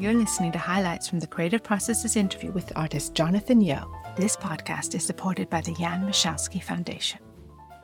You're 0.00 0.14
listening 0.14 0.52
to 0.52 0.58
highlights 0.58 1.08
from 1.08 1.18
the 1.18 1.26
Creative 1.26 1.60
Processes 1.60 2.14
interview 2.14 2.52
with 2.52 2.72
artist 2.76 3.14
Jonathan 3.14 3.60
Yeo. 3.60 3.92
This 4.16 4.36
podcast 4.36 4.94
is 4.94 5.04
supported 5.04 5.50
by 5.50 5.60
the 5.60 5.74
Jan 5.74 6.06
Michalski 6.06 6.62
Foundation. 6.62 7.18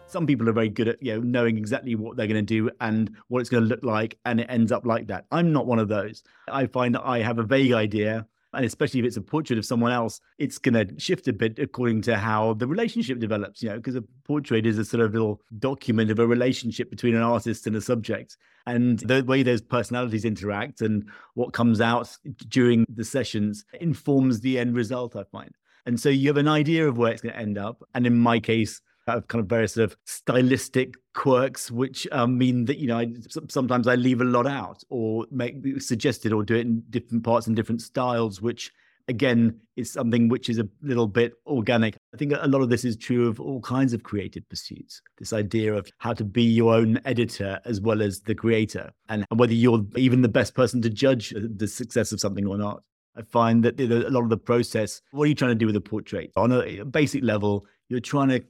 Some 0.06 0.24
people 0.24 0.48
are 0.48 0.52
very 0.52 0.68
good 0.68 0.86
at 0.86 1.02
you 1.02 1.14
know 1.14 1.20
knowing 1.22 1.58
exactly 1.58 1.96
what 1.96 2.16
they're 2.16 2.28
going 2.28 2.36
to 2.36 2.42
do 2.42 2.70
and 2.80 3.10
what 3.26 3.40
it's 3.40 3.50
going 3.50 3.64
to 3.64 3.68
look 3.68 3.82
like, 3.82 4.16
and 4.24 4.38
it 4.40 4.46
ends 4.48 4.70
up 4.70 4.86
like 4.86 5.08
that. 5.08 5.24
I'm 5.32 5.52
not 5.52 5.66
one 5.66 5.80
of 5.80 5.88
those. 5.88 6.22
I 6.46 6.66
find 6.66 6.94
that 6.94 7.04
I 7.04 7.18
have 7.18 7.40
a 7.40 7.42
vague 7.42 7.72
idea 7.72 8.28
and 8.54 8.64
especially 8.64 9.00
if 9.00 9.06
it's 9.06 9.16
a 9.16 9.22
portrait 9.22 9.58
of 9.58 9.64
someone 9.64 9.92
else, 9.92 10.20
it's 10.38 10.58
going 10.58 10.74
to 10.74 10.98
shift 10.98 11.28
a 11.28 11.32
bit 11.32 11.58
according 11.58 12.02
to 12.02 12.16
how 12.16 12.54
the 12.54 12.66
relationship 12.66 13.18
develops, 13.18 13.62
you 13.62 13.68
know, 13.68 13.76
because 13.76 13.96
a 13.96 14.04
portrait 14.24 14.66
is 14.66 14.78
a 14.78 14.84
sort 14.84 15.02
of 15.02 15.12
little 15.12 15.40
document 15.58 16.10
of 16.10 16.18
a 16.18 16.26
relationship 16.26 16.90
between 16.90 17.14
an 17.14 17.22
artist 17.22 17.66
and 17.66 17.76
a 17.76 17.80
subject. 17.80 18.36
And 18.66 18.98
the 19.00 19.22
way 19.24 19.42
those 19.42 19.60
personalities 19.60 20.24
interact 20.24 20.80
and 20.80 21.08
what 21.34 21.52
comes 21.52 21.80
out 21.80 22.16
during 22.48 22.86
the 22.88 23.04
sessions 23.04 23.64
informs 23.80 24.40
the 24.40 24.58
end 24.58 24.74
result, 24.74 25.16
I 25.16 25.24
find. 25.24 25.54
And 25.86 26.00
so 26.00 26.08
you 26.08 26.28
have 26.28 26.38
an 26.38 26.48
idea 26.48 26.88
of 26.88 26.96
where 26.96 27.12
it's 27.12 27.20
going 27.20 27.34
to 27.34 27.40
end 27.40 27.58
up. 27.58 27.82
And 27.94 28.06
in 28.06 28.16
my 28.16 28.40
case, 28.40 28.80
have 29.06 29.28
kind 29.28 29.40
of 29.40 29.48
various 29.48 29.74
sort 29.74 29.90
of 29.90 29.96
stylistic 30.04 30.94
quirks, 31.14 31.70
which 31.70 32.06
um, 32.12 32.38
mean 32.38 32.64
that 32.66 32.78
you 32.78 32.86
know 32.86 32.98
I, 32.98 33.12
sometimes 33.48 33.86
I 33.86 33.94
leave 33.94 34.20
a 34.20 34.24
lot 34.24 34.46
out 34.46 34.82
or 34.90 35.26
make 35.30 35.56
suggested 35.80 36.32
or 36.32 36.42
do 36.42 36.54
it 36.54 36.62
in 36.66 36.82
different 36.90 37.24
parts 37.24 37.46
and 37.46 37.56
different 37.56 37.82
styles, 37.82 38.40
which 38.40 38.72
again 39.08 39.60
is 39.76 39.92
something 39.92 40.28
which 40.28 40.48
is 40.48 40.58
a 40.58 40.66
little 40.82 41.06
bit 41.06 41.34
organic. 41.46 41.96
I 42.14 42.16
think 42.16 42.32
a 42.32 42.48
lot 42.48 42.62
of 42.62 42.70
this 42.70 42.84
is 42.84 42.96
true 42.96 43.28
of 43.28 43.38
all 43.38 43.60
kinds 43.60 43.92
of 43.92 44.02
creative 44.02 44.48
pursuits. 44.48 45.02
This 45.18 45.32
idea 45.32 45.74
of 45.74 45.88
how 45.98 46.14
to 46.14 46.24
be 46.24 46.42
your 46.42 46.74
own 46.74 47.00
editor 47.04 47.60
as 47.64 47.80
well 47.80 48.00
as 48.00 48.20
the 48.20 48.34
creator, 48.34 48.90
and 49.08 49.26
whether 49.34 49.54
you're 49.54 49.84
even 49.96 50.22
the 50.22 50.28
best 50.28 50.54
person 50.54 50.80
to 50.82 50.90
judge 50.90 51.34
the 51.36 51.68
success 51.68 52.12
of 52.12 52.20
something 52.20 52.46
or 52.46 52.56
not. 52.56 52.82
I 53.16 53.22
find 53.22 53.64
that 53.64 53.80
a 53.80 54.10
lot 54.10 54.24
of 54.24 54.28
the 54.28 54.36
process, 54.36 55.00
what 55.12 55.24
are 55.24 55.26
you 55.26 55.36
trying 55.36 55.52
to 55.52 55.54
do 55.54 55.66
with 55.66 55.76
a 55.76 55.80
portrait? 55.80 56.32
On 56.34 56.50
a 56.50 56.84
basic 56.84 57.22
level, 57.22 57.64
you're 57.88 58.00
trying 58.00 58.28
to 58.30 58.42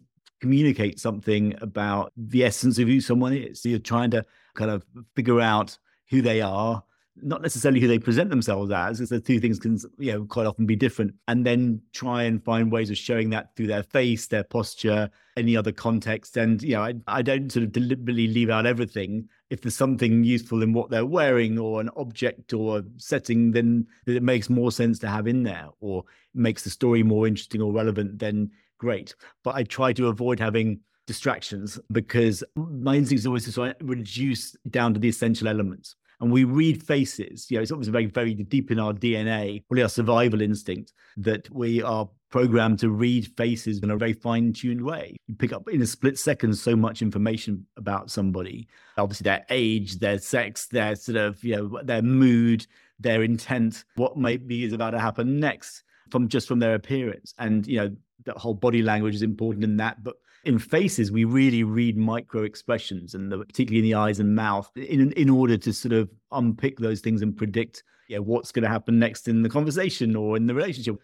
communicate 0.45 1.01
something 1.01 1.55
about 1.63 2.13
the 2.19 2.45
essence 2.45 2.79
of 2.79 2.87
who 2.87 3.01
someone 3.01 3.33
is. 3.33 3.63
So 3.63 3.71
you're 3.71 3.79
trying 3.79 4.11
to 4.11 4.23
kind 4.55 4.71
of 4.71 4.85
figure 5.17 5.41
out 5.41 5.79
who 6.11 6.21
they 6.21 6.43
are, 6.43 6.85
not 7.23 7.41
necessarily 7.41 7.81
who 7.81 7.89
they 7.89 7.99
present 7.99 8.29
themselves 8.29 8.71
as, 8.71 8.99
because 8.99 9.09
the 9.09 9.21
two 9.21 9.41
things 9.41 9.59
can, 9.59 9.79
you 9.97 10.13
know, 10.13 10.25
quite 10.27 10.47
often 10.47 10.67
be 10.67 10.77
different. 10.77 11.15
And 11.29 11.47
then 11.47 11.81
try 11.95 12.25
and 12.25 12.45
find 12.45 12.71
ways 12.71 12.91
of 12.91 12.99
showing 12.99 13.31
that 13.31 13.57
through 13.57 13.69
their 13.69 13.85
face, 13.85 14.27
their 14.27 14.45
posture, 14.45 15.09
any 15.39 15.57
other 15.57 15.73
context. 15.73 16.37
And, 16.37 16.63
you 16.63 16.75
know, 16.75 16.83
I, 16.83 16.95
I 17.07 17.23
don't 17.23 17.51
sort 17.51 17.65
of 17.65 17.73
deliberately 17.73 18.27
leave 18.27 18.51
out 18.51 18.67
everything. 18.67 19.31
If 19.49 19.63
there's 19.63 19.77
something 19.77 20.25
useful 20.25 20.63
in 20.63 20.75
what 20.75 20.91
they're 20.91 21.07
wearing 21.07 21.59
or 21.59 21.81
an 21.81 21.89
object 21.97 22.53
or 22.53 22.81
a 22.81 22.85
setting, 22.99 23.53
then 23.53 23.87
it 24.07 24.23
makes 24.23 24.51
more 24.51 24.71
sense 24.71 24.99
to 24.99 25.09
have 25.09 25.27
in 25.27 25.43
there 25.43 25.69
or 25.81 26.05
makes 26.35 26.65
the 26.65 26.71
story 26.71 27.03
more 27.03 27.27
interesting 27.27 27.63
or 27.63 27.73
relevant, 27.73 28.19
then 28.19 28.51
great. 28.79 29.15
But 29.43 29.55
I 29.55 29.65
try 29.65 29.93
to 29.95 30.09
avoid 30.09 30.41
having 30.41 30.81
distractions 31.07 31.79
because 31.93 32.43
my 32.57 32.97
instinct 32.97 33.21
is 33.21 33.27
always 33.27 33.53
to 33.53 33.77
reduce 33.83 34.53
down 34.71 34.95
to 34.95 35.01
the 35.01 35.09
essential 35.09 35.49
elements. 35.49 35.97
And 36.21 36.33
we 36.33 36.45
read 36.45 36.83
faces, 36.83 37.51
you 37.51 37.59
know, 37.59 37.63
it's 37.63 37.73
obviously 37.73 37.93
very, 37.93 38.07
very 38.07 38.35
deep 38.35 38.71
in 38.71 38.79
our 38.79 38.93
DNA, 38.93 39.63
probably 39.67 39.83
our 39.83 39.89
survival 39.89 40.41
instinct, 40.41 40.93
that 41.17 41.51
we 41.51 41.83
are 41.83 42.09
programmed 42.31 42.79
to 42.79 42.91
read 42.91 43.31
faces 43.37 43.81
in 43.83 43.91
a 43.91 43.97
very 43.97 44.13
fine 44.13 44.53
tuned 44.53 44.83
way. 44.83 45.17
You 45.27 45.35
pick 45.35 45.53
up 45.53 45.69
in 45.69 45.83
a 45.83 45.87
split 45.87 46.19
second 46.19 46.55
so 46.55 46.77
much 46.77 47.03
information 47.03 47.67
about 47.77 48.11
somebody, 48.11 48.69
obviously 48.97 49.25
their 49.25 49.45
age, 49.51 49.99
their 49.99 50.19
sex, 50.19 50.67
their 50.69 50.95
sort 50.95 51.17
of, 51.17 51.43
you 51.45 51.57
know, 51.57 51.81
their 51.83 52.03
mood, 52.03 52.67
their 52.99 53.23
intent, 53.23 53.85
what 53.97 54.17
maybe 54.17 54.65
is 54.65 54.73
about 54.73 54.91
to 54.91 55.01
happen 55.01 55.41
next 55.41 55.83
from 56.11 56.29
just 56.29 56.47
from 56.47 56.61
their 56.61 56.75
appearance. 56.75 57.35
And, 57.39 57.67
you 57.67 57.79
know, 57.79 57.97
that 58.25 58.37
whole 58.37 58.55
body 58.55 58.83
language 58.83 59.15
is 59.15 59.23
important 59.23 59.65
in 59.65 59.77
that. 59.79 60.03
But 60.03 60.17
in 60.45 60.59
faces, 60.59 61.11
we 61.11 61.25
really 61.25 61.65
read 61.65 61.97
micro 61.97 62.43
expressions, 62.43 63.15
and 63.15 63.31
the, 63.31 63.39
particularly 63.39 63.79
in 63.79 63.93
the 63.93 63.99
eyes 63.99 64.21
and 64.21 64.35
mouth, 64.35 64.71
in 64.77 65.13
in 65.13 65.31
order 65.31 65.57
to 65.57 65.73
sort 65.73 65.93
of 65.93 66.11
unpick 66.33 66.79
those 66.79 67.01
things 67.01 67.23
and 67.23 67.37
predict 67.37 67.83
yeah, 68.09 68.19
what's 68.19 68.53
going 68.53 68.63
to 68.63 68.69
happen 68.69 68.99
next 68.99 69.29
in 69.29 69.43
the 69.43 69.49
conversation 69.49 70.17
or 70.17 70.37
in 70.37 70.47
the 70.47 70.55
relationship. 70.55 70.97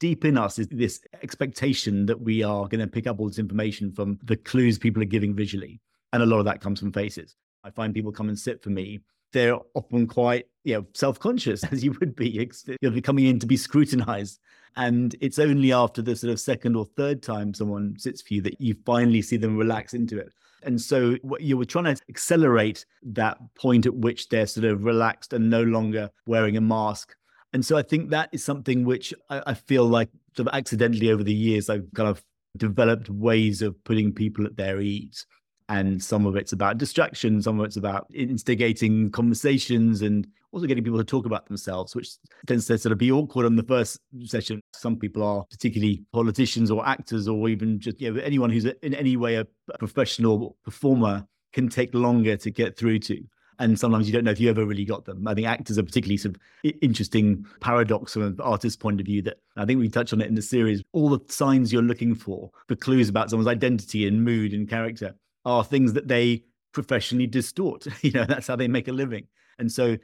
Deep 0.00 0.24
in 0.24 0.36
us 0.36 0.58
is 0.58 0.66
this 0.68 1.00
expectation 1.22 2.06
that 2.06 2.20
we 2.20 2.42
are 2.42 2.66
going 2.66 2.80
to 2.80 2.86
pick 2.86 3.06
up 3.06 3.20
all 3.20 3.28
this 3.28 3.38
information 3.38 3.92
from 3.92 4.18
the 4.24 4.36
clues 4.36 4.78
people 4.78 5.00
are 5.02 5.06
giving 5.06 5.34
visually. 5.34 5.80
And 6.12 6.22
a 6.22 6.26
lot 6.26 6.38
of 6.38 6.44
that 6.46 6.60
comes 6.60 6.80
from 6.80 6.92
faces. 6.92 7.36
I 7.62 7.70
find 7.70 7.94
people 7.94 8.12
come 8.12 8.28
and 8.28 8.38
sit 8.38 8.62
for 8.62 8.70
me 8.70 9.00
they're 9.34 9.58
often 9.74 10.06
quite 10.06 10.46
you 10.62 10.74
know 10.74 10.86
self-conscious 10.94 11.64
as 11.72 11.84
you 11.84 11.94
would 12.00 12.16
be 12.16 12.48
you're 12.80 13.00
coming 13.02 13.26
in 13.26 13.38
to 13.40 13.46
be 13.46 13.58
scrutinized. 13.58 14.40
And 14.76 15.14
it's 15.20 15.38
only 15.38 15.72
after 15.72 16.02
the 16.02 16.16
sort 16.16 16.32
of 16.32 16.40
second 16.40 16.74
or 16.74 16.84
third 16.84 17.22
time 17.22 17.54
someone 17.54 17.94
sits 17.96 18.22
for 18.22 18.34
you 18.34 18.42
that 18.42 18.60
you 18.60 18.74
finally 18.84 19.22
see 19.22 19.36
them 19.36 19.56
relax 19.56 19.94
into 19.94 20.18
it. 20.18 20.32
And 20.64 20.80
so 20.80 21.16
you 21.38 21.56
were 21.56 21.64
trying 21.64 21.94
to 21.94 22.02
accelerate 22.08 22.84
that 23.02 23.38
point 23.54 23.86
at 23.86 23.94
which 23.94 24.30
they're 24.30 24.46
sort 24.46 24.64
of 24.64 24.82
relaxed 24.82 25.32
and 25.32 25.48
no 25.48 25.62
longer 25.62 26.10
wearing 26.26 26.56
a 26.56 26.60
mask. 26.60 27.14
And 27.52 27.64
so 27.64 27.76
i 27.76 27.82
think 27.82 28.10
that 28.10 28.30
is 28.32 28.42
something 28.42 28.84
which 28.84 29.14
i, 29.30 29.40
I 29.46 29.54
feel 29.54 29.86
like 29.86 30.08
sort 30.36 30.48
of 30.48 30.54
accidentally 30.54 31.12
over 31.12 31.22
the 31.22 31.32
years 31.32 31.70
i've 31.70 31.86
kind 31.94 32.08
of 32.08 32.20
developed 32.56 33.08
ways 33.08 33.62
of 33.62 33.82
putting 33.84 34.12
people 34.12 34.44
at 34.44 34.56
their 34.56 34.80
ease 34.80 35.24
and 35.68 36.02
some 36.02 36.26
of 36.26 36.36
it's 36.36 36.52
about 36.52 36.78
distraction 36.78 37.40
some 37.40 37.58
of 37.58 37.66
it's 37.66 37.76
about 37.76 38.06
instigating 38.14 39.10
conversations 39.10 40.02
and 40.02 40.26
also 40.52 40.66
getting 40.66 40.84
people 40.84 40.98
to 40.98 41.04
talk 41.04 41.26
about 41.26 41.46
themselves 41.46 41.94
which 41.96 42.10
tends 42.46 42.66
to 42.66 42.76
sort 42.76 42.92
of 42.92 42.98
be 42.98 43.10
awkward 43.10 43.46
on 43.46 43.56
the 43.56 43.62
first 43.62 43.98
session 44.24 44.60
some 44.74 44.96
people 44.96 45.22
are 45.22 45.44
particularly 45.50 46.02
politicians 46.12 46.70
or 46.70 46.86
actors 46.86 47.28
or 47.28 47.48
even 47.48 47.78
just 47.80 48.00
you 48.00 48.12
know 48.12 48.20
anyone 48.20 48.50
who's 48.50 48.64
in 48.64 48.94
any 48.94 49.16
way 49.16 49.36
a 49.36 49.46
professional 49.78 50.56
performer 50.64 51.26
can 51.52 51.68
take 51.68 51.94
longer 51.94 52.36
to 52.36 52.50
get 52.50 52.76
through 52.76 52.98
to 52.98 53.22
and 53.58 53.78
sometimes 53.78 54.06
you 54.06 54.12
don't 54.12 54.24
know 54.24 54.30
if 54.30 54.40
you 54.40 54.50
ever 54.50 54.64
really 54.64 54.84
got 54.84 55.04
them. 55.04 55.26
I 55.28 55.34
think 55.34 55.46
actors 55.46 55.78
are 55.78 55.82
particularly 55.84 56.16
sort 56.16 56.36
of 56.36 56.72
interesting 56.82 57.46
paradox 57.60 58.14
from 58.14 58.22
an 58.22 58.36
artist's 58.40 58.76
point 58.76 59.00
of 59.00 59.06
view 59.06 59.22
that 59.22 59.36
I 59.56 59.64
think 59.64 59.78
we 59.78 59.88
touch 59.88 60.12
on 60.12 60.20
it 60.20 60.26
in 60.26 60.34
the 60.34 60.42
series. 60.42 60.82
All 60.92 61.08
the 61.08 61.20
signs 61.28 61.72
you're 61.72 61.82
looking 61.82 62.14
for, 62.14 62.50
the 62.68 62.76
clues 62.76 63.08
about 63.08 63.30
someone's 63.30 63.48
identity 63.48 64.08
and 64.08 64.24
mood 64.24 64.52
and 64.52 64.68
character 64.68 65.14
are 65.44 65.64
things 65.64 65.92
that 65.92 66.08
they 66.08 66.44
professionally 66.72 67.26
distort. 67.26 67.86
You 68.02 68.12
know, 68.12 68.24
that's 68.24 68.46
how 68.46 68.56
they 68.56 68.68
make 68.68 68.88
a 68.88 68.92
living. 68.92 69.26
And 69.58 69.70
so 69.70 69.96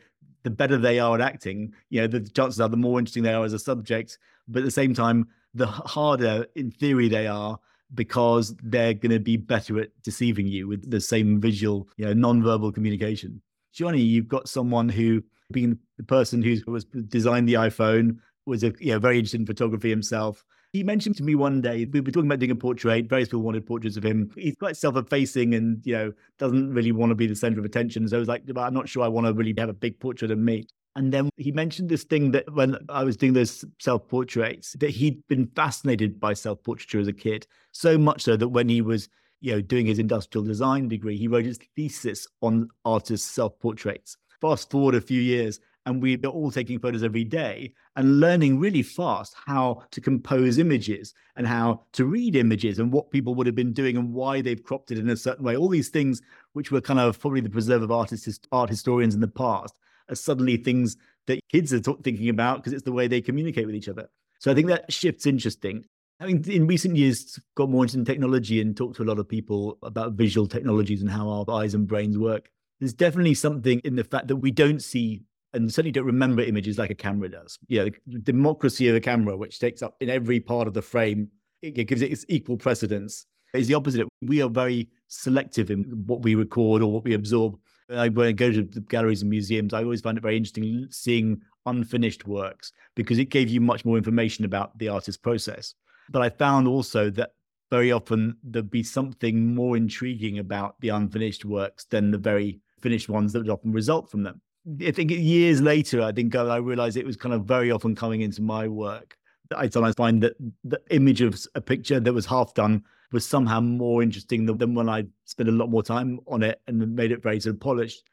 the 0.42 0.50
better 0.50 0.78
they 0.78 0.98
are 0.98 1.14
at 1.14 1.20
acting, 1.20 1.74
you 1.90 2.00
know, 2.00 2.06
the 2.06 2.20
chances 2.20 2.60
are 2.60 2.68
the 2.68 2.76
more 2.76 2.98
interesting 2.98 3.22
they 3.22 3.34
are 3.34 3.44
as 3.44 3.52
a 3.52 3.58
subject. 3.58 4.18
But 4.48 4.60
at 4.60 4.64
the 4.64 4.70
same 4.70 4.94
time, 4.94 5.28
the 5.54 5.66
harder 5.66 6.46
in 6.54 6.70
theory 6.70 7.08
they 7.08 7.26
are 7.26 7.58
because 7.94 8.54
they're 8.62 8.94
going 8.94 9.10
to 9.10 9.18
be 9.18 9.36
better 9.36 9.80
at 9.80 9.90
deceiving 10.02 10.46
you 10.46 10.68
with 10.68 10.88
the 10.90 11.00
same 11.00 11.40
visual, 11.40 11.88
you 11.96 12.06
know, 12.06 12.12
non-verbal 12.12 12.72
communication. 12.72 13.42
Jony, 13.74 14.04
you've 14.04 14.28
got 14.28 14.48
someone 14.48 14.88
who, 14.88 15.22
being 15.52 15.78
the 15.96 16.04
person 16.04 16.40
who 16.42 16.56
was 16.70 16.84
designed 16.84 17.48
the 17.48 17.54
iPhone, 17.54 18.18
was 18.46 18.64
a 18.64 18.72
you 18.78 18.92
know 18.92 18.98
very 18.98 19.18
interested 19.18 19.40
in 19.40 19.46
photography 19.46 19.90
himself, 19.90 20.44
he 20.72 20.84
mentioned 20.84 21.16
to 21.16 21.24
me 21.24 21.34
one 21.34 21.60
day, 21.60 21.84
we 21.84 22.00
were 22.00 22.10
talking 22.10 22.28
about 22.28 22.38
doing 22.38 22.52
a 22.52 22.56
portrait, 22.56 23.08
various 23.08 23.28
people 23.28 23.42
wanted 23.42 23.66
portraits 23.66 23.96
of 23.96 24.04
him. 24.04 24.30
He's 24.36 24.54
quite 24.56 24.76
self-effacing 24.76 25.54
and, 25.54 25.84
you 25.84 25.94
know, 25.94 26.12
doesn't 26.38 26.72
really 26.72 26.92
want 26.92 27.10
to 27.10 27.16
be 27.16 27.26
the 27.26 27.34
center 27.34 27.58
of 27.58 27.64
attention. 27.64 28.06
So 28.06 28.16
I 28.16 28.20
was 28.20 28.28
like, 28.28 28.44
I'm 28.56 28.74
not 28.74 28.88
sure 28.88 29.02
I 29.02 29.08
want 29.08 29.26
to 29.26 29.32
really 29.32 29.54
have 29.58 29.68
a 29.68 29.74
big 29.74 29.98
portrait 29.98 30.30
of 30.30 30.38
me. 30.38 30.66
And 30.94 31.12
then 31.12 31.30
he 31.36 31.50
mentioned 31.50 31.88
this 31.88 32.04
thing 32.04 32.30
that 32.32 32.52
when 32.52 32.76
I 32.88 33.04
was 33.04 33.16
doing 33.16 33.32
those 33.32 33.64
self 33.80 34.08
portraits, 34.08 34.72
that 34.80 34.90
he'd 34.90 35.26
been 35.28 35.48
fascinated 35.56 36.20
by 36.20 36.34
self 36.34 36.62
portraiture 36.62 37.00
as 37.00 37.08
a 37.08 37.12
kid, 37.12 37.46
so 37.72 37.96
much 37.96 38.22
so 38.22 38.36
that 38.36 38.48
when 38.48 38.68
he 38.68 38.80
was, 38.80 39.08
you 39.40 39.52
know, 39.52 39.60
doing 39.60 39.86
his 39.86 39.98
industrial 40.00 40.44
design 40.44 40.88
degree, 40.88 41.16
he 41.16 41.28
wrote 41.28 41.44
his 41.44 41.60
thesis 41.76 42.26
on 42.42 42.68
artists' 42.84 43.28
self 43.28 43.58
portraits. 43.60 44.16
Fast 44.40 44.70
forward 44.70 44.96
a 44.96 45.00
few 45.00 45.20
years, 45.20 45.60
and 45.87 46.03
we 46.03 46.17
are 46.17 46.27
all 46.27 46.50
taking 46.50 46.79
photos 46.79 47.03
every 47.03 47.25
day 47.25 47.73
and 47.97 48.21
learning 48.21 48.59
really 48.59 48.82
fast 48.82 49.35
how 49.47 49.82
to 49.91 50.00
compose 50.00 50.59
images 50.59 51.15
and 51.37 51.47
how 51.47 51.82
to 51.93 52.05
read 52.05 52.37
images 52.37 52.79
and 52.79 52.93
what 52.93 53.11
people 53.11 53.35
would 53.35 53.47
have 53.47 53.55
been 53.55 53.73
doing 53.73 53.97
and 53.97 54.12
why 54.12 54.41
they've 54.41 54.62
cropped 54.62 54.91
it 54.91 54.99
in 54.99 55.09
a 55.09 55.17
certain 55.17 55.44
way. 55.44 55.56
All 55.56 55.69
these 55.69 55.88
things, 55.88 56.21
which 56.53 56.71
were 56.71 56.81
kind 56.81 57.00
of 57.00 57.19
probably 57.19 57.41
the 57.41 57.50
preserve 57.50 57.82
of 57.82 57.91
artists, 57.91 58.41
art 58.53 58.69
historians 58.69 59.15
in 59.15 59.21
the 59.21 59.29
past, 59.29 59.79
are 60.09 60.15
suddenly 60.15 60.56
things 60.56 60.97
that 61.27 61.41
kids 61.50 61.73
are 61.73 61.81
thinking 61.81 62.29
about 62.29 62.59
because 62.59 62.73
it's 62.73 62.82
the 62.82 62.93
way 62.93 63.06
they 63.06 63.21
communicate 63.21 63.67
with 63.67 63.75
each 63.75 63.88
other. 63.88 64.09
So 64.38 64.50
I 64.50 64.55
think 64.55 64.69
that 64.69 64.93
shift's 64.93 65.27
interesting. 65.27 65.85
Having 66.19 66.44
in 66.50 66.67
recent 66.67 66.97
years 66.97 67.38
got 67.55 67.71
more 67.71 67.85
into 67.85 68.05
technology 68.05 68.61
and 68.61 68.77
talked 68.77 68.97
to 68.97 69.03
a 69.03 69.05
lot 69.05 69.19
of 69.19 69.29
people 69.29 69.79
about 69.82 70.12
visual 70.12 70.47
technologies 70.47 71.00
and 71.00 71.11
how 71.11 71.29
our 71.29 71.50
eyes 71.50 71.75
and 71.75 71.87
brains 71.87 72.19
work. 72.19 72.50
There's 72.79 72.93
definitely 72.93 73.35
something 73.35 73.81
in 73.81 73.97
the 73.97 74.05
fact 74.05 74.29
that 74.29 74.37
we 74.37 74.50
don't 74.50 74.82
see 74.82 75.23
and 75.52 75.73
certainly 75.73 75.93
don't 75.93 76.05
remember 76.05 76.43
images 76.43 76.79
like 76.79 76.91
a 76.91 76.94
camera 76.94 77.29
does. 77.29 77.58
You 77.69 77.85
know, 77.85 77.91
the 78.06 78.19
democracy 78.19 78.88
of 78.88 78.97
a 78.97 79.00
camera, 79.00 79.37
which 79.37 79.58
takes 79.58 79.82
up 79.82 79.97
in 80.00 80.08
every 80.08 80.41
part 80.41 80.69
of 80.69 80.75
the 80.75 80.82
frame, 80.82 81.29
it, 81.62 81.73
gives 81.87 82.02
it 82.02 82.12
its 82.12 82.25
equal 82.29 82.56
precedence. 82.56 83.26
Is 83.52 83.67
the 83.67 83.75
opposite. 83.75 84.06
We 84.23 84.43
are 84.43 84.49
very 84.49 84.88
selective 85.08 85.73
in 85.73 85.82
what 86.06 86.23
we 86.23 86.37
record 86.37 86.82
or 86.82 86.93
what 86.93 87.02
we 87.02 87.14
absorb. 87.14 87.58
When 87.88 87.99
I 87.99 88.08
go 88.08 88.52
to 88.52 88.62
the 88.62 88.81
galleries 88.82 89.23
and 89.23 89.31
museums, 89.31 89.75
I 89.75 89.82
always 89.82 90.00
find 90.00 90.17
it 90.17 90.23
very 90.23 90.37
interesting 90.37 90.87
seeing 90.91 91.41
unfinished 91.67 92.29
works 92.29 92.70
because 92.94 93.19
it 93.19 93.25
gave 93.25 93.49
you 93.49 93.61
much 93.61 93.85
more 93.85 93.96
information 93.96 94.44
about 94.44 94.79
the 94.79 94.88
artist's 94.88 95.19
process. 95.19 95.75
But 96.11 96.23
I 96.23 96.29
found 96.29 96.69
also 96.69 97.11
that 97.11 97.32
very 97.73 97.91
often 97.91 98.37
there'd 98.44 98.70
be 98.70 98.85
something 98.85 99.53
more 99.53 99.76
intriguing 99.76 100.38
about 100.38 100.81
the 100.81 100.91
unfinished 100.91 101.44
works 101.44 101.87
than 101.87 102.12
the 102.12 102.19
very 102.19 102.61
finished 102.81 103.08
ones 103.08 103.32
that 103.32 103.41
would 103.41 103.50
often 103.50 103.73
result 103.73 104.11
from 104.11 104.23
them. 104.23 104.41
I 104.82 104.90
think 104.90 105.10
years 105.10 105.60
later, 105.60 106.02
I 106.02 106.12
think 106.12 106.34
I 106.36 106.56
realized 106.56 106.96
it 106.96 107.06
was 107.06 107.16
kind 107.16 107.34
of 107.34 107.44
very 107.44 107.70
often 107.70 107.94
coming 107.94 108.20
into 108.20 108.42
my 108.42 108.68
work. 108.68 109.16
I 109.56 109.68
sometimes 109.68 109.96
find 109.96 110.22
that 110.22 110.34
the 110.64 110.80
image 110.90 111.22
of 111.22 111.38
a 111.54 111.60
picture 111.60 111.98
that 111.98 112.12
was 112.12 112.26
half 112.26 112.54
done 112.54 112.84
was 113.12 113.26
somehow 113.26 113.60
more 113.60 114.02
interesting 114.02 114.46
than, 114.46 114.74
when 114.74 114.88
I 114.88 115.04
spent 115.24 115.48
a 115.48 115.52
lot 115.52 115.70
more 115.70 115.82
time 115.82 116.20
on 116.28 116.42
it 116.42 116.60
and 116.66 116.94
made 116.94 117.10
it 117.10 117.22
very 117.22 117.40
sort 117.40 117.56
of 117.56 117.60
polished. 117.60 118.04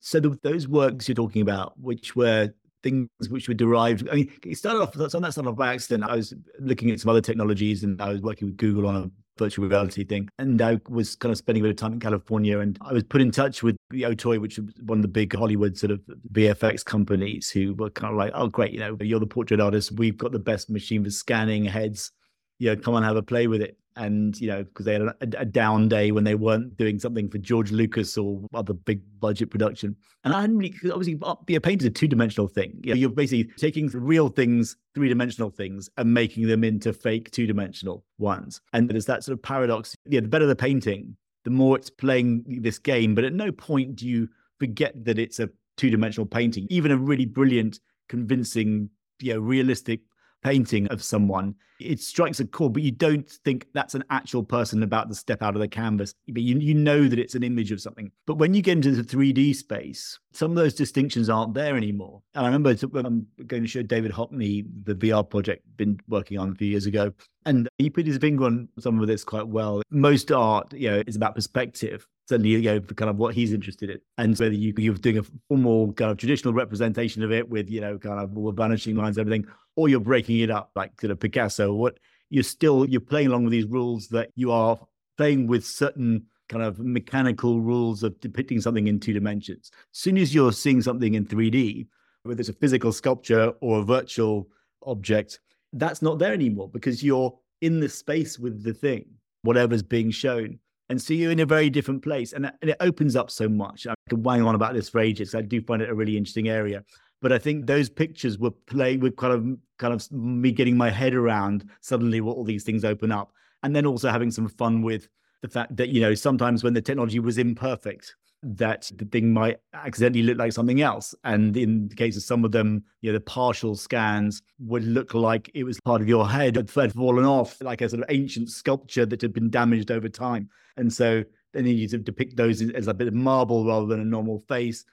So 0.00 0.20
the, 0.20 0.38
those 0.42 0.68
works 0.68 1.08
you're 1.08 1.14
talking 1.14 1.42
about, 1.42 1.78
which 1.80 2.14
were 2.14 2.52
things 2.82 3.08
which 3.30 3.48
were 3.48 3.54
derived. 3.54 4.08
I 4.10 4.14
mean, 4.14 4.32
it 4.44 4.56
started 4.56 4.82
off, 4.82 4.94
some 4.94 5.02
of 5.02 5.22
that 5.22 5.32
started 5.32 5.50
off 5.50 5.56
by 5.56 5.72
accident. 5.72 6.04
I 6.04 6.14
was 6.14 6.34
looking 6.60 6.90
at 6.90 7.00
some 7.00 7.10
other 7.10 7.22
technologies 7.22 7.82
and 7.82 8.00
I 8.00 8.10
was 8.10 8.20
working 8.20 8.48
with 8.48 8.58
Google 8.58 8.86
on 8.86 8.96
a 8.96 9.10
virtual 9.38 9.68
reality 9.68 10.04
thing. 10.04 10.28
And 10.38 10.60
I 10.60 10.80
was 10.88 11.16
kind 11.16 11.30
of 11.30 11.38
spending 11.38 11.62
a 11.62 11.64
bit 11.64 11.70
of 11.70 11.76
time 11.76 11.94
in 11.94 12.00
California 12.00 12.58
and 12.60 12.78
I 12.80 12.92
was 12.92 13.04
put 13.04 13.20
in 13.20 13.30
touch 13.30 13.62
with 13.62 13.76
the 13.90 14.02
Otoy, 14.02 14.40
which 14.40 14.58
was 14.58 14.72
one 14.84 14.98
of 14.98 15.02
the 15.02 15.08
big 15.08 15.34
Hollywood 15.34 15.76
sort 15.76 15.90
of 15.90 16.00
VFX 16.32 16.84
companies 16.84 17.50
who 17.50 17.74
were 17.74 17.90
kind 17.90 18.12
of 18.12 18.18
like, 18.18 18.32
oh, 18.34 18.48
great, 18.48 18.72
you 18.72 18.80
know, 18.80 18.96
you're 19.00 19.20
the 19.20 19.26
portrait 19.26 19.60
artist. 19.60 19.92
We've 19.92 20.16
got 20.16 20.32
the 20.32 20.38
best 20.38 20.70
machine 20.70 21.04
for 21.04 21.10
scanning 21.10 21.64
heads. 21.64 22.12
You 22.58 22.70
know, 22.74 22.80
come 22.80 22.94
on, 22.94 23.02
have 23.02 23.16
a 23.16 23.22
play 23.22 23.46
with 23.46 23.62
it 23.62 23.76
and 23.96 24.40
you 24.40 24.48
know 24.48 24.64
because 24.64 24.86
they 24.86 24.94
had 24.94 25.02
a, 25.02 25.14
a, 25.38 25.44
down 25.44 25.88
day 25.88 26.10
when 26.10 26.24
they 26.24 26.34
weren't 26.34 26.76
doing 26.76 26.98
something 26.98 27.28
for 27.28 27.38
George 27.38 27.70
Lucas 27.70 28.16
or 28.18 28.40
other 28.54 28.72
big 28.72 29.00
budget 29.20 29.50
production. 29.50 29.96
And 30.24 30.34
I 30.34 30.40
hadn't 30.40 30.58
really 30.58 30.74
obviously 30.90 31.18
uh, 31.22 31.36
be 31.44 31.54
a 31.54 31.60
painter 31.60 31.86
a 31.86 31.90
two 31.90 32.08
dimensional 32.08 32.48
thing. 32.48 32.80
You 32.82 32.94
know, 32.94 33.00
you're 33.00 33.10
basically 33.10 33.52
taking 33.56 33.88
real 33.88 34.28
things, 34.28 34.76
three 34.94 35.08
dimensional 35.08 35.50
things, 35.50 35.88
and 35.96 36.12
making 36.12 36.46
them 36.46 36.64
into 36.64 36.92
fake 36.92 37.30
two 37.30 37.46
dimensional 37.46 38.04
ones. 38.18 38.60
And 38.72 38.88
there's 38.88 39.06
that 39.06 39.24
sort 39.24 39.38
of 39.38 39.42
paradox. 39.42 39.96
Yeah, 40.06 40.20
the 40.20 40.28
better 40.28 40.46
the 40.46 40.56
painting, 40.56 41.16
the 41.44 41.50
more 41.50 41.76
it's 41.76 41.90
playing 41.90 42.44
this 42.62 42.78
game. 42.78 43.14
But 43.14 43.24
at 43.24 43.32
no 43.32 43.52
point 43.52 43.96
do 43.96 44.08
you 44.08 44.28
forget 44.58 45.04
that 45.04 45.18
it's 45.18 45.38
a 45.38 45.50
two 45.76 45.90
dimensional 45.90 46.26
painting. 46.26 46.66
Even 46.70 46.90
a 46.90 46.96
really 46.96 47.26
brilliant, 47.26 47.80
convincing, 48.08 48.90
you 49.20 49.34
know, 49.34 49.40
realistic 49.40 50.00
painting 50.44 50.86
of 50.88 51.02
someone, 51.02 51.54
it 51.80 52.00
strikes 52.00 52.38
a 52.38 52.46
chord, 52.46 52.74
but 52.74 52.82
you 52.82 52.92
don't 52.92 53.28
think 53.28 53.66
that's 53.74 53.94
an 53.94 54.04
actual 54.10 54.44
person 54.44 54.82
about 54.82 55.08
to 55.08 55.14
step 55.14 55.42
out 55.42 55.54
of 55.54 55.60
the 55.60 55.68
canvas. 55.68 56.14
But 56.28 56.42
you, 56.42 56.58
you 56.58 56.74
know 56.74 57.08
that 57.08 57.18
it's 57.18 57.34
an 57.34 57.42
image 57.42 57.72
of 57.72 57.80
something. 57.80 58.12
But 58.26 58.36
when 58.36 58.54
you 58.54 58.62
get 58.62 58.76
into 58.76 58.92
the 58.92 59.02
3D 59.02 59.56
space, 59.56 60.18
some 60.32 60.52
of 60.52 60.56
those 60.56 60.74
distinctions 60.74 61.28
aren't 61.28 61.54
there 61.54 61.76
anymore. 61.76 62.22
And 62.34 62.44
I 62.44 62.48
remember 62.48 62.74
when 62.88 63.06
I'm 63.06 63.26
um, 63.38 63.46
going 63.46 63.62
to 63.62 63.68
show 63.68 63.82
David 63.82 64.12
Hockney 64.12 64.64
the 64.84 64.94
VR 64.94 65.28
project 65.28 65.64
been 65.76 65.98
working 66.08 66.38
on 66.38 66.52
a 66.52 66.54
few 66.54 66.68
years 66.68 66.86
ago, 66.86 67.12
and 67.46 67.68
he 67.78 67.90
put 67.90 68.06
his 68.06 68.18
finger 68.18 68.44
on 68.44 68.68
some 68.78 69.00
of 69.00 69.06
this 69.06 69.24
quite 69.24 69.48
well. 69.48 69.82
Most 69.90 70.30
art, 70.30 70.72
you 70.72 70.90
know, 70.90 71.02
is 71.06 71.16
about 71.16 71.34
perspective 71.34 72.06
certainly 72.28 72.50
you 72.50 72.62
know 72.62 72.80
kind 72.80 73.10
of 73.10 73.16
what 73.16 73.34
he's 73.34 73.52
interested 73.52 73.90
in. 73.90 74.00
And 74.18 74.38
whether 74.38 74.54
you, 74.54 74.74
you're 74.76 74.94
doing 74.94 75.18
a 75.18 75.24
formal 75.48 75.92
kind 75.92 76.10
of 76.10 76.16
traditional 76.16 76.54
representation 76.54 77.22
of 77.22 77.32
it 77.32 77.48
with 77.48 77.68
you 77.70 77.80
know 77.80 77.98
kind 77.98 78.20
of 78.20 78.36
all 78.36 78.52
vanishing 78.52 78.96
lines 78.96 79.18
everything 79.18 79.46
or 79.76 79.88
you're 79.88 80.00
breaking 80.00 80.40
it 80.40 80.50
up 80.50 80.70
like 80.76 81.00
sort 81.00 81.10
of 81.10 81.20
picasso. 81.20 81.72
What 81.72 81.98
you're 82.30 82.42
still 82.42 82.84
you're 82.86 83.00
playing 83.00 83.28
along 83.28 83.44
with 83.44 83.52
these 83.52 83.66
rules 83.66 84.08
that 84.08 84.30
you 84.34 84.52
are 84.52 84.78
playing 85.16 85.46
with 85.46 85.64
certain 85.64 86.26
kind 86.48 86.62
of 86.62 86.78
mechanical 86.78 87.60
rules 87.60 88.02
of 88.02 88.20
depicting 88.20 88.60
something 88.60 88.86
in 88.86 89.00
two 89.00 89.12
dimensions. 89.12 89.70
As 89.74 89.98
soon 89.98 90.18
as 90.18 90.34
you're 90.34 90.52
seeing 90.52 90.82
something 90.82 91.14
in 91.14 91.24
3d 91.26 91.86
whether 92.24 92.40
it's 92.40 92.48
a 92.48 92.54
physical 92.54 92.90
sculpture 92.90 93.52
or 93.60 93.80
a 93.80 93.84
virtual 93.84 94.48
object 94.86 95.40
that's 95.74 96.02
not 96.02 96.18
there 96.18 96.32
anymore 96.32 96.68
because 96.68 97.02
you're 97.02 97.36
in 97.60 97.80
the 97.80 97.88
space 97.88 98.38
with 98.38 98.62
the 98.62 98.74
thing 98.74 99.04
whatever's 99.42 99.82
being 99.82 100.10
shown 100.10 100.58
and 100.88 101.00
so 101.00 101.14
you're 101.14 101.32
in 101.32 101.40
a 101.40 101.46
very 101.46 101.70
different 101.70 102.02
place 102.02 102.32
and, 102.32 102.46
and 102.60 102.70
it 102.70 102.76
opens 102.80 103.16
up 103.16 103.30
so 103.30 103.48
much. 103.48 103.86
I 103.86 103.94
could 104.10 104.24
wang 104.24 104.42
on 104.42 104.54
about 104.54 104.74
this 104.74 104.88
for 104.88 105.00
ages. 105.00 105.34
I 105.34 105.40
do 105.40 105.60
find 105.62 105.80
it 105.80 105.88
a 105.88 105.94
really 105.94 106.16
interesting 106.16 106.48
area. 106.48 106.84
But 107.22 107.32
i 107.32 107.38
think 107.38 107.66
those 107.66 107.88
pictures 107.88 108.38
were 108.38 108.50
playing 108.50 109.00
with 109.00 109.16
kind 109.16 109.32
of 109.32 109.58
kind 109.78 109.94
of 109.94 110.12
me 110.12 110.52
getting 110.52 110.76
my 110.76 110.90
head 110.90 111.14
around 111.14 111.68
suddenly 111.80 112.20
what 112.20 112.36
all 112.36 112.44
these 112.44 112.64
things 112.64 112.84
open 112.84 113.10
up. 113.10 113.32
And 113.62 113.74
then 113.74 113.86
also 113.86 114.10
having 114.10 114.30
some 114.30 114.46
fun 114.46 114.82
with 114.82 115.08
the 115.40 115.48
fact 115.48 115.74
that 115.76 115.88
you 115.88 116.00
know 116.00 116.14
sometimes 116.14 116.62
when 116.62 116.74
the 116.74 116.82
technology 116.82 117.18
was 117.18 117.38
imperfect 117.38 118.14
that 118.44 118.90
the 118.96 119.04
thing 119.06 119.32
might 119.32 119.58
accidentally 119.72 120.22
look 120.22 120.38
like 120.38 120.52
something 120.52 120.80
else. 120.80 121.14
And 121.24 121.56
in 121.56 121.88
the 121.88 121.94
case 121.94 122.16
of 122.16 122.22
some 122.22 122.44
of 122.44 122.52
them, 122.52 122.84
you 123.00 123.10
know, 123.10 123.18
the 123.18 123.24
partial 123.24 123.74
scans 123.74 124.42
would 124.60 124.84
look 124.84 125.14
like 125.14 125.50
it 125.54 125.64
was 125.64 125.80
part 125.80 126.02
of 126.02 126.08
your 126.08 126.28
head 126.28 126.56
had 126.56 126.70
fallen 126.70 127.24
off, 127.24 127.60
like 127.60 127.80
a 127.80 127.88
sort 127.88 128.02
of 128.02 128.10
ancient 128.10 128.50
sculpture 128.50 129.06
that 129.06 129.22
had 129.22 129.32
been 129.32 129.50
damaged 129.50 129.90
over 129.90 130.08
time. 130.08 130.48
And 130.76 130.92
so 130.92 131.24
then 131.52 131.66
you 131.66 131.88
to 131.88 131.98
depict 131.98 132.36
those 132.36 132.60
as 132.62 132.88
a 132.88 132.94
bit 132.94 133.08
of 133.08 133.14
marble 133.14 133.66
rather 133.66 133.86
than 133.86 134.00
a 134.00 134.04
normal 134.04 134.44
face. 134.48 134.84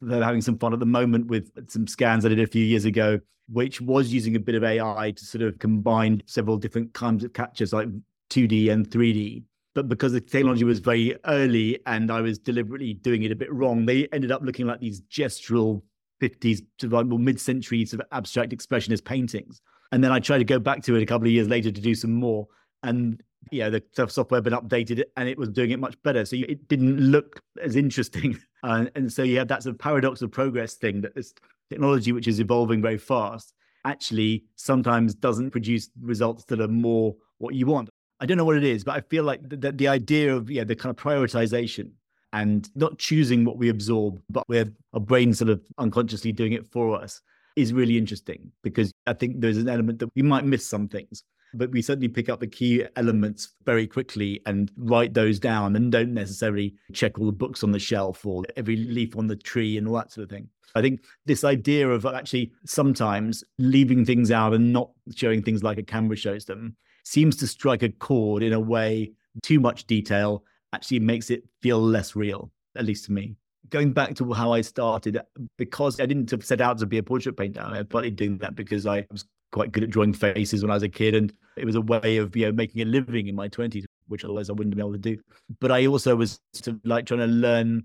They're 0.00 0.22
having 0.22 0.42
some 0.42 0.58
fun 0.58 0.72
at 0.72 0.78
the 0.78 0.86
moment 0.86 1.26
with 1.26 1.50
some 1.68 1.86
scans 1.86 2.24
I 2.24 2.28
did 2.28 2.40
a 2.40 2.46
few 2.46 2.64
years 2.64 2.84
ago, 2.84 3.20
which 3.48 3.80
was 3.80 4.12
using 4.12 4.36
a 4.36 4.40
bit 4.40 4.54
of 4.54 4.64
AI 4.64 5.12
to 5.16 5.24
sort 5.24 5.42
of 5.42 5.58
combine 5.58 6.22
several 6.26 6.56
different 6.56 6.94
kinds 6.94 7.24
of 7.24 7.32
captures 7.32 7.72
like 7.72 7.88
2D 8.30 8.70
and 8.70 8.88
3D 8.88 9.42
but 9.76 9.90
because 9.90 10.12
the 10.12 10.22
technology 10.22 10.64
was 10.64 10.78
very 10.78 11.14
early 11.26 11.78
and 11.84 12.10
I 12.10 12.22
was 12.22 12.38
deliberately 12.38 12.94
doing 12.94 13.24
it 13.24 13.30
a 13.30 13.36
bit 13.36 13.52
wrong, 13.52 13.84
they 13.84 14.08
ended 14.10 14.32
up 14.32 14.40
looking 14.42 14.66
like 14.66 14.80
these 14.80 15.02
gestural 15.02 15.82
50s 16.22 16.62
to 16.78 16.88
like 16.88 17.04
mid-century 17.04 17.84
sort 17.84 18.00
of 18.00 18.06
abstract 18.10 18.52
expressionist 18.52 19.04
paintings. 19.04 19.60
And 19.92 20.02
then 20.02 20.12
I 20.12 20.18
tried 20.18 20.38
to 20.38 20.44
go 20.44 20.58
back 20.58 20.82
to 20.84 20.96
it 20.96 21.02
a 21.02 21.06
couple 21.06 21.26
of 21.26 21.32
years 21.32 21.48
later 21.48 21.70
to 21.70 21.80
do 21.80 21.94
some 21.94 22.14
more. 22.14 22.46
And 22.82 23.22
yeah, 23.52 23.68
the 23.68 23.82
software 24.08 24.38
had 24.38 24.44
been 24.44 24.54
updated 24.54 25.04
and 25.18 25.28
it 25.28 25.36
was 25.36 25.50
doing 25.50 25.72
it 25.72 25.78
much 25.78 26.02
better. 26.02 26.24
So 26.24 26.36
it 26.36 26.68
didn't 26.68 26.98
look 26.98 27.42
as 27.62 27.76
interesting. 27.76 28.38
Uh, 28.62 28.86
and 28.96 29.12
so 29.12 29.22
you 29.22 29.38
have 29.38 29.46
that 29.46 29.62
sort 29.62 29.74
of 29.74 29.78
paradox 29.78 30.22
of 30.22 30.32
progress 30.32 30.74
thing 30.74 31.00
that 31.00 31.14
this 31.14 31.32
technology, 31.70 32.10
which 32.10 32.26
is 32.26 32.40
evolving 32.40 32.82
very 32.82 32.98
fast, 32.98 33.54
actually 33.84 34.42
sometimes 34.56 35.14
doesn't 35.14 35.52
produce 35.52 35.88
results 36.00 36.44
that 36.46 36.60
are 36.60 36.66
more 36.66 37.14
what 37.38 37.54
you 37.54 37.64
want. 37.64 37.88
I 38.20 38.26
don't 38.26 38.38
know 38.38 38.44
what 38.44 38.56
it 38.56 38.64
is, 38.64 38.84
but 38.84 38.96
I 38.96 39.00
feel 39.00 39.24
like 39.24 39.40
the, 39.48 39.72
the, 39.72 39.88
idea 39.88 40.34
of 40.34 40.50
yeah, 40.50 40.64
the 40.64 40.74
kind 40.74 40.90
of 40.90 40.96
prioritization 40.96 41.90
and 42.32 42.68
not 42.74 42.98
choosing 42.98 43.44
what 43.44 43.58
we 43.58 43.68
absorb, 43.68 44.20
but 44.30 44.44
where 44.48 44.66
our 44.94 45.00
brain 45.00 45.34
sort 45.34 45.50
of 45.50 45.62
unconsciously 45.78 46.32
doing 46.32 46.52
it 46.52 46.66
for 46.66 46.96
us 47.00 47.20
is 47.56 47.72
really 47.72 47.96
interesting 47.96 48.50
because 48.62 48.92
I 49.06 49.14
think 49.14 49.40
there's 49.40 49.56
an 49.58 49.68
element 49.68 49.98
that 50.00 50.10
we 50.14 50.22
might 50.22 50.44
miss 50.44 50.66
some 50.66 50.88
things, 50.88 51.24
but 51.54 51.70
we 51.70 51.82
certainly 51.82 52.08
pick 52.08 52.28
up 52.28 52.40
the 52.40 52.46
key 52.46 52.84
elements 52.96 53.54
very 53.64 53.86
quickly 53.86 54.40
and 54.46 54.70
write 54.76 55.14
those 55.14 55.38
down 55.38 55.76
and 55.76 55.92
don't 55.92 56.12
necessarily 56.12 56.74
check 56.92 57.18
all 57.18 57.26
the 57.26 57.32
books 57.32 57.62
on 57.62 57.72
the 57.72 57.78
shelf 57.78 58.24
or 58.24 58.44
every 58.56 58.76
leaf 58.76 59.16
on 59.16 59.26
the 59.26 59.36
tree 59.36 59.76
and 59.76 59.88
all 59.88 59.94
that 59.94 60.12
sort 60.12 60.24
of 60.24 60.30
thing. 60.30 60.48
I 60.74 60.82
think 60.82 61.04
this 61.24 61.44
idea 61.44 61.88
of 61.88 62.04
actually 62.04 62.52
sometimes 62.66 63.42
leaving 63.58 64.04
things 64.04 64.30
out 64.30 64.52
and 64.52 64.72
not 64.72 64.90
showing 65.14 65.42
things 65.42 65.62
like 65.62 65.78
a 65.78 65.82
camera 65.82 66.16
shows 66.16 66.44
them 66.44 66.76
seems 67.06 67.36
to 67.36 67.46
strike 67.46 67.84
a 67.84 67.88
chord 67.88 68.42
in 68.42 68.52
a 68.52 68.58
way 68.58 69.12
too 69.42 69.60
much 69.60 69.86
detail 69.86 70.42
actually 70.72 70.98
makes 70.98 71.30
it 71.30 71.44
feel 71.62 71.80
less 71.80 72.16
real, 72.16 72.50
at 72.74 72.84
least 72.84 73.04
to 73.04 73.12
me. 73.12 73.36
Going 73.70 73.92
back 73.92 74.16
to 74.16 74.32
how 74.32 74.52
I 74.52 74.60
started, 74.60 75.20
because 75.56 76.00
I 76.00 76.06
didn't 76.06 76.42
set 76.42 76.60
out 76.60 76.78
to 76.78 76.86
be 76.86 76.98
a 76.98 77.02
portrait 77.04 77.36
painter, 77.36 77.60
I 77.60 77.84
partly 77.84 78.10
doing 78.10 78.38
that 78.38 78.56
because 78.56 78.86
I 78.86 79.06
was 79.12 79.24
quite 79.52 79.70
good 79.70 79.84
at 79.84 79.90
drawing 79.90 80.12
faces 80.12 80.62
when 80.62 80.70
I 80.70 80.74
was 80.74 80.82
a 80.82 80.88
kid, 80.88 81.14
and 81.14 81.32
it 81.56 81.64
was 81.64 81.76
a 81.76 81.80
way 81.80 82.16
of 82.16 82.34
you 82.34 82.46
know 82.46 82.52
making 82.52 82.82
a 82.82 82.84
living 82.84 83.28
in 83.28 83.36
my 83.36 83.46
twenties, 83.48 83.86
which 84.08 84.24
otherwise 84.24 84.50
I 84.50 84.54
wouldn't 84.54 84.74
be 84.74 84.82
able 84.82 84.92
to 84.92 84.98
do. 84.98 85.16
But 85.60 85.70
I 85.70 85.86
also 85.86 86.16
was 86.16 86.40
sort 86.54 86.68
of 86.68 86.80
like 86.84 87.06
trying 87.06 87.20
to 87.20 87.26
learn 87.26 87.84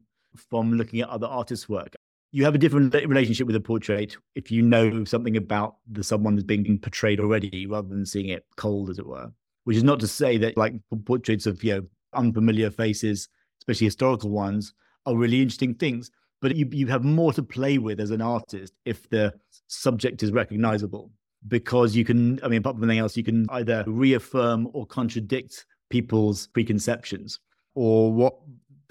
from 0.49 0.73
looking 0.73 1.01
at 1.01 1.09
other 1.09 1.27
artists' 1.27 1.69
work 1.69 1.95
you 2.31 2.45
have 2.45 2.55
a 2.55 2.57
different 2.57 2.93
relationship 2.93 3.45
with 3.45 3.55
a 3.55 3.61
portrait 3.61 4.15
if 4.35 4.51
you 4.51 4.61
know 4.61 5.03
something 5.03 5.37
about 5.37 5.75
the 5.91 6.03
someone 6.03 6.35
that's 6.35 6.45
being 6.45 6.79
portrayed 6.79 7.19
already 7.19 7.65
rather 7.67 7.87
than 7.87 8.05
seeing 8.05 8.29
it 8.29 8.45
cold 8.55 8.89
as 8.89 8.99
it 8.99 9.05
were 9.05 9.31
which 9.65 9.77
is 9.77 9.83
not 9.83 9.99
to 9.99 10.07
say 10.07 10.37
that 10.37 10.57
like 10.57 10.73
portraits 11.05 11.45
of 11.45 11.63
you 11.63 11.75
know 11.75 11.81
unfamiliar 12.13 12.69
faces 12.69 13.29
especially 13.59 13.85
historical 13.85 14.29
ones 14.29 14.73
are 15.05 15.15
really 15.15 15.41
interesting 15.41 15.73
things 15.73 16.11
but 16.41 16.55
you, 16.55 16.67
you 16.71 16.87
have 16.87 17.03
more 17.03 17.31
to 17.31 17.43
play 17.43 17.77
with 17.77 17.99
as 17.99 18.11
an 18.11 18.21
artist 18.21 18.73
if 18.85 19.09
the 19.09 19.33
subject 19.67 20.23
is 20.23 20.31
recognizable 20.31 21.11
because 21.47 21.95
you 21.95 22.05
can 22.05 22.39
i 22.43 22.47
mean 22.47 22.59
apart 22.59 22.75
from 22.75 22.83
anything 22.83 22.99
else 22.99 23.17
you 23.17 23.23
can 23.23 23.45
either 23.51 23.83
reaffirm 23.87 24.67
or 24.73 24.85
contradict 24.85 25.65
people's 25.89 26.47
preconceptions 26.47 27.39
or 27.75 28.11
what 28.11 28.35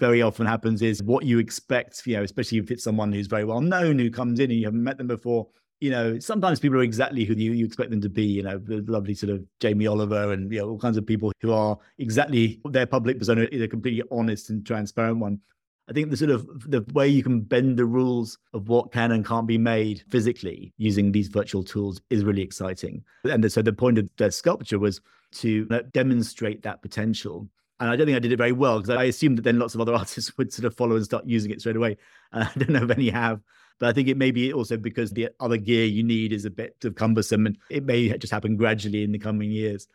very 0.01 0.23
often 0.23 0.47
happens 0.47 0.81
is 0.81 1.01
what 1.03 1.25
you 1.25 1.37
expect, 1.37 2.01
you 2.07 2.17
know, 2.17 2.23
especially 2.23 2.57
if 2.57 2.71
it's 2.71 2.83
someone 2.83 3.13
who's 3.13 3.27
very 3.27 3.45
well 3.45 3.61
known 3.61 3.99
who 3.99 4.09
comes 4.09 4.39
in 4.39 4.49
and 4.49 4.59
you 4.59 4.65
haven't 4.65 4.83
met 4.83 4.97
them 4.97 5.07
before. 5.07 5.47
You 5.79 5.91
know, 5.91 6.19
sometimes 6.19 6.59
people 6.59 6.79
are 6.79 6.83
exactly 6.83 7.23
who 7.23 7.35
you, 7.35 7.53
you 7.53 7.65
expect 7.65 7.91
them 7.91 8.01
to 8.01 8.09
be. 8.09 8.25
You 8.25 8.43
know, 8.43 8.57
the 8.57 8.83
lovely 8.87 9.13
sort 9.13 9.31
of 9.31 9.45
Jamie 9.59 9.85
Oliver 9.85 10.33
and 10.33 10.51
you 10.51 10.59
know 10.59 10.69
all 10.69 10.79
kinds 10.79 10.97
of 10.97 11.05
people 11.05 11.31
who 11.39 11.53
are 11.53 11.77
exactly 11.99 12.59
their 12.65 12.87
public 12.87 13.19
persona 13.19 13.47
is 13.51 13.61
a 13.61 13.67
completely 13.67 14.03
honest 14.11 14.49
and 14.49 14.65
transparent 14.65 15.19
one. 15.19 15.39
I 15.87 15.93
think 15.93 16.09
the 16.09 16.17
sort 16.17 16.31
of 16.31 16.47
the 16.71 16.83
way 16.93 17.07
you 17.07 17.21
can 17.21 17.41
bend 17.41 17.77
the 17.77 17.85
rules 17.85 18.39
of 18.53 18.69
what 18.69 18.91
can 18.91 19.11
and 19.11 19.25
can't 19.25 19.47
be 19.47 19.57
made 19.57 20.03
physically 20.09 20.73
using 20.77 21.11
these 21.11 21.27
virtual 21.27 21.63
tools 21.63 22.01
is 22.09 22.23
really 22.23 22.41
exciting. 22.41 23.03
And 23.25 23.51
so 23.51 23.61
the 23.61 23.73
point 23.73 23.99
of 23.99 24.09
the 24.17 24.31
sculpture 24.31 24.79
was 24.79 25.01
to 25.33 25.67
uh, 25.69 25.79
demonstrate 25.91 26.63
that 26.63 26.81
potential. 26.81 27.47
And 27.81 27.89
I 27.89 27.95
don't 27.95 28.05
think 28.05 28.15
I 28.15 28.19
did 28.19 28.31
it 28.31 28.37
very 28.37 28.51
well 28.51 28.79
because 28.79 28.95
I 28.95 29.05
assumed 29.05 29.39
that 29.39 29.41
then 29.41 29.57
lots 29.57 29.73
of 29.73 29.81
other 29.81 29.93
artists 29.95 30.37
would 30.37 30.53
sort 30.53 30.65
of 30.65 30.77
follow 30.77 30.95
and 30.95 31.03
start 31.03 31.25
using 31.25 31.49
it 31.49 31.59
straight 31.59 31.75
away. 31.75 31.97
Uh, 32.31 32.45
and 32.53 32.63
I 32.63 32.65
don't 32.65 32.69
know 32.69 32.83
if 32.83 32.97
any 32.97 33.09
have. 33.09 33.41
But 33.79 33.89
I 33.89 33.93
think 33.93 34.07
it 34.07 34.17
may 34.17 34.29
be 34.29 34.53
also 34.53 34.77
because 34.77 35.09
the 35.09 35.29
other 35.39 35.57
gear 35.57 35.85
you 35.85 36.03
need 36.03 36.31
is 36.31 36.45
a 36.45 36.51
bit 36.51 36.75
of 36.83 36.93
cumbersome 36.93 37.47
and 37.47 37.57
it 37.71 37.83
may 37.83 38.15
just 38.19 38.31
happen 38.31 38.55
gradually 38.55 39.03
in 39.03 39.11
the 39.11 39.17
coming 39.17 39.49
years. 39.49 39.87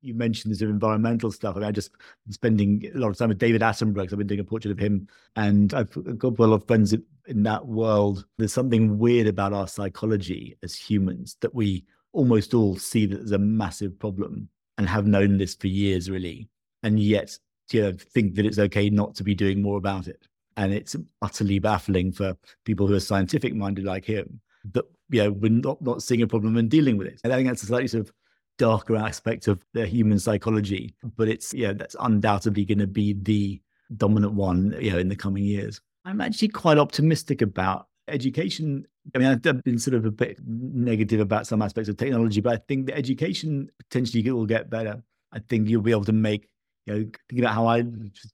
You 0.00 0.14
mentioned 0.14 0.52
this 0.52 0.62
environmental 0.62 1.32
stuff. 1.32 1.56
I 1.56 1.60
mean, 1.60 1.68
I 1.68 1.72
just 1.72 1.90
spending 2.30 2.88
a 2.94 2.98
lot 2.98 3.08
of 3.08 3.16
time 3.16 3.30
with 3.30 3.38
David 3.38 3.62
Attenborough. 3.62 4.12
I've 4.12 4.18
been 4.18 4.28
doing 4.28 4.38
a 4.38 4.44
portrait 4.44 4.70
of 4.70 4.78
him, 4.78 5.08
and 5.34 5.72
I've 5.72 5.90
got 6.18 6.38
a 6.38 6.42
lot 6.44 6.62
of 6.62 6.66
friends 6.68 6.94
in 7.26 7.42
that 7.44 7.66
world. 7.66 8.26
There's 8.38 8.52
something 8.52 8.98
weird 8.98 9.26
about 9.26 9.54
our 9.54 9.66
psychology 9.66 10.56
as 10.62 10.76
humans 10.76 11.38
that 11.40 11.54
we 11.54 11.86
almost 12.12 12.52
all 12.52 12.76
see 12.76 13.06
that 13.06 13.16
there's 13.16 13.32
a 13.32 13.38
massive 13.38 13.98
problem 13.98 14.50
and 14.76 14.88
have 14.88 15.06
known 15.06 15.38
this 15.38 15.54
for 15.54 15.68
years, 15.68 16.10
really, 16.10 16.48
and 16.84 17.00
yet 17.00 17.36
you 17.72 17.82
know 17.82 17.92
think 17.98 18.36
that 18.36 18.46
it's 18.46 18.58
okay 18.58 18.88
not 18.88 19.14
to 19.16 19.24
be 19.24 19.34
doing 19.34 19.60
more 19.60 19.78
about 19.78 20.06
it 20.06 20.28
and 20.56 20.72
it's 20.72 20.94
utterly 21.22 21.58
baffling 21.58 22.12
for 22.12 22.36
people 22.64 22.86
who 22.86 22.94
are 22.94 23.00
scientific 23.00 23.54
minded 23.54 23.84
like 23.84 24.04
him 24.04 24.40
that 24.72 24.84
you 25.10 25.22
know 25.22 25.32
we're 25.32 25.50
not 25.50 25.80
not 25.82 26.02
seeing 26.02 26.22
a 26.22 26.26
problem 26.26 26.56
and 26.56 26.70
dealing 26.70 26.96
with 26.96 27.06
it. 27.06 27.20
And 27.24 27.32
I 27.32 27.36
think 27.36 27.48
that's 27.48 27.62
a 27.62 27.66
slightly 27.66 27.88
sort 27.88 28.06
of 28.06 28.12
darker 28.58 28.96
aspect 28.96 29.48
of 29.48 29.64
the 29.72 29.86
human 29.86 30.18
psychology, 30.18 30.94
but 31.16 31.28
it's 31.28 31.52
yeah, 31.52 31.72
that's 31.72 31.96
undoubtedly 32.00 32.64
going 32.64 32.78
to 32.78 32.86
be 32.86 33.14
the 33.14 33.60
dominant 33.96 34.34
one, 34.34 34.76
you 34.80 34.92
know, 34.92 34.98
in 34.98 35.08
the 35.08 35.16
coming 35.16 35.44
years. 35.44 35.80
I'm 36.04 36.20
actually 36.20 36.48
quite 36.48 36.78
optimistic 36.78 37.42
about 37.42 37.88
education. 38.08 38.86
I 39.14 39.18
mean, 39.18 39.28
I've 39.28 39.64
been 39.64 39.78
sort 39.78 39.94
of 39.94 40.04
a 40.04 40.10
bit 40.10 40.38
negative 40.46 41.20
about 41.20 41.46
some 41.46 41.62
aspects 41.62 41.88
of 41.88 41.96
technology, 41.96 42.40
but 42.40 42.54
I 42.54 42.56
think 42.68 42.86
the 42.86 42.94
education 42.94 43.70
potentially 43.78 44.28
will 44.30 44.46
get 44.46 44.70
better. 44.70 45.02
I 45.32 45.40
think 45.40 45.68
you'll 45.68 45.82
be 45.82 45.90
able 45.90 46.04
to 46.04 46.12
make 46.12 46.48
you 46.86 46.94
know, 46.94 47.00
thinking 47.28 47.44
about 47.44 47.54
how 47.54 47.66
I 47.66 47.84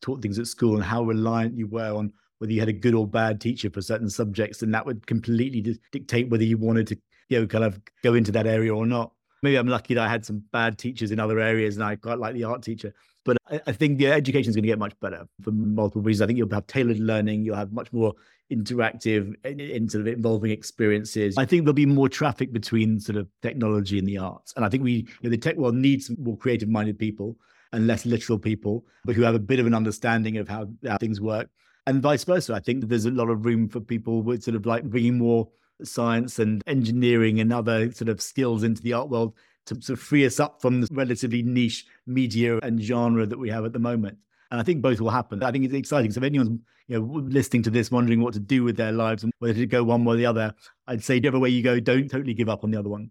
taught 0.00 0.23
things 0.23 0.38
at 0.38 0.47
school 0.47 0.75
and 0.75 0.85
how 0.85 1.02
reliant 1.04 1.57
you 1.57 1.66
were 1.66 1.95
on 1.95 2.12
whether 2.40 2.52
you 2.52 2.61
had 2.61 2.71
a 2.71 2.73
good 2.73 2.95
or 2.95 3.07
bad 3.07 3.38
teacher 3.38 3.69
for 3.71 3.83
certain 3.83 4.09
subjects, 4.09 4.62
and 4.62 4.73
that 4.73 4.85
would 4.87 5.07
completely 5.07 5.78
dictate 5.92 6.30
whether 6.30 6.42
you 6.42 6.57
wanted 6.57 6.87
to, 6.87 6.97
you 7.28 7.38
know, 7.38 7.47
kind 7.47 7.64
of 7.64 7.78
go 8.02 8.14
into 8.14 8.33
that 8.33 8.47
area 8.47 8.75
or 8.75 8.87
not. 8.87 9.12
Maybe 9.42 9.57
I'm 9.57 9.69
lucky 9.69 9.95
that 9.95 10.04
I 10.04 10.09
had 10.09 10.25
some 10.25 10.42
bad 10.50 10.78
teachers 10.78 11.11
in 11.11 11.21
other 11.21 11.38
areas, 11.38 11.76
and 11.76 11.85
I 11.85 11.97
quite 11.97 12.19
like 12.19 12.35
the 12.35 12.45
art 12.45 12.62
teacher. 12.62 12.95
But 13.26 13.37
I, 13.50 13.61
I 13.66 13.73
think 13.73 13.99
the 13.99 14.07
education 14.07 14.49
is 14.49 14.57
going 14.57 14.62
to 14.62 14.69
get 14.69 14.78
much 14.78 14.99
better 15.00 15.26
for 15.42 15.50
multiple 15.50 16.00
reasons. 16.00 16.23
I 16.23 16.26
think 16.26 16.38
you'll 16.38 16.49
have 16.50 16.66
tailored 16.66 16.99
learning, 16.99 17.45
you'll 17.45 17.57
have 17.57 17.73
much 17.73 17.92
more 17.92 18.14
interactive, 18.50 19.35
in 19.45 19.88
sort 19.90 20.00
of 20.00 20.09
involving 20.09 20.50
experiences. 20.50 21.37
I 21.37 21.45
think 21.45 21.64
there'll 21.64 21.75
be 21.75 21.85
more 21.85 22.09
traffic 22.09 22.54
between 22.54 23.00
sort 23.00 23.16
of 23.16 23.28
technology 23.42 23.99
and 23.99 24.09
the 24.09 24.16
arts, 24.16 24.54
and 24.57 24.64
I 24.64 24.71
think 24.71 24.83
we, 24.83 24.92
you 24.92 25.07
know, 25.25 25.30
the 25.30 25.37
tech 25.37 25.57
world 25.57 25.75
needs 25.75 26.11
more 26.19 26.38
creative-minded 26.38 26.99
people 26.99 27.37
and 27.73 27.87
less 27.87 28.05
literal 28.05 28.39
people, 28.39 28.85
but 29.05 29.15
who 29.15 29.23
have 29.23 29.35
a 29.35 29.41
bit 29.41 29.61
of 29.61 29.67
an 29.67 29.75
understanding 29.75 30.37
of 30.37 30.49
how, 30.49 30.67
how 30.87 30.99
things 30.99 31.21
work. 31.21 31.49
And 31.87 32.03
vice 32.03 32.25
versa. 32.25 32.55
I 32.55 32.61
think 32.61 32.89
there's 32.89 33.07
a 33.07 33.11
lot 33.11 33.31
of 33.31 33.45
room 33.45 33.69
for 33.69 33.81
people 33.81 34.23
with 34.23 34.43
sort 34.43 34.57
of 34.57 34.67
like 34.67 34.85
bringing 34.85 35.19
more 35.19 35.49
science 35.83 36.39
and 36.39 36.62
engineering 36.67 37.41
and 37.41 37.53
other 37.53 37.91
sort 37.93 38.09
of 38.09 38.21
skills 38.21 38.62
into 38.62 38.83
the 38.83 38.93
art 38.93 39.09
world 39.09 39.35
to 39.67 39.75
sort 39.81 39.99
of 39.99 40.05
free 40.05 40.27
us 40.27 40.41
up 40.41 40.61
from 40.61 40.81
the 40.81 40.89
relatively 40.91 41.43
niche 41.43 41.87
media 42.07 42.59
and 42.59 42.83
genre 42.83 43.27
that 43.27 43.39
we 43.39 43.50
have 43.50 43.65
at 43.65 43.73
the 43.73 43.79
moment. 43.79 44.19
And 44.50 44.61
I 44.61 44.65
think 44.65 44.83
both 44.83 45.00
will 45.00 45.11
happen. 45.11 45.43
I 45.43 45.53
think 45.53 45.65
it's 45.65 45.75
exciting. 45.75 46.11
So 46.11 46.19
if 46.19 46.25
anyone's 46.25 46.59
you 46.89 46.99
know 46.99 47.21
listening 47.29 47.62
to 47.62 47.71
this, 47.71 47.91
wondering 47.91 48.21
what 48.21 48.35
to 48.35 48.41
do 48.41 48.65
with 48.65 48.77
their 48.77 48.93
lives 48.93 49.23
and 49.23 49.33
whether 49.39 49.55
to 49.55 49.67
go 49.67 49.85
one 49.85 50.05
way 50.05 50.15
or 50.15 50.17
the 50.17 50.27
other, 50.27 50.55
I'd 50.87 51.05
say 51.05 51.17
whichever 51.17 51.39
way 51.39 51.50
you 51.50 51.62
go, 51.62 51.79
don't 51.79 52.09
totally 52.09 52.35
give 52.35 52.49
up 52.49 52.65
on 52.65 52.71
the 52.71 52.79
other 52.79 52.89
one. 52.89 53.11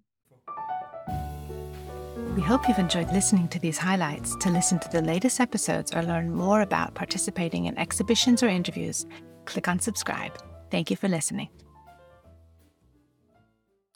We 2.39 2.45
hope 2.45 2.69
you've 2.69 2.79
enjoyed 2.79 3.11
listening 3.11 3.49
to 3.49 3.59
these 3.59 3.77
highlights. 3.77 4.33
To 4.37 4.49
listen 4.49 4.79
to 4.79 4.89
the 4.89 5.01
latest 5.01 5.41
episodes 5.41 5.93
or 5.93 6.01
learn 6.03 6.33
more 6.33 6.61
about 6.61 6.95
participating 6.95 7.65
in 7.65 7.77
exhibitions 7.77 8.41
or 8.41 8.47
interviews, 8.47 9.05
click 9.43 9.67
on 9.67 9.77
subscribe. 9.77 10.31
Thank 10.71 10.89
you 10.89 10.95
for 10.95 11.09
listening. 11.09 11.49